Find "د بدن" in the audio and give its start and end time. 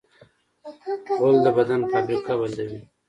1.45-1.81